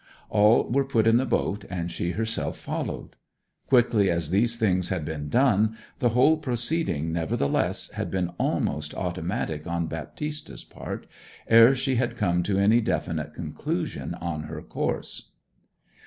[0.31, 3.15] All were put in the boat, and she herself followed.
[3.67, 9.67] Quickly as these things had been done, the whole proceeding, nevertheless, had been almost automatic
[9.67, 11.05] on Baptista's part,
[11.47, 15.33] ere she had come to any definite conclusion on her course.